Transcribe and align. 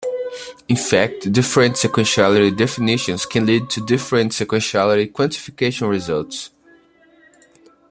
In 0.67 0.77
fact, 0.77 1.31
different 1.31 1.75
sequentiality 1.75 2.57
definitions 2.57 3.23
can 3.27 3.45
lead 3.45 3.69
to 3.69 3.85
different 3.85 4.31
sequentiality 4.31 5.11
quantification 5.11 5.91
results. 5.91 6.49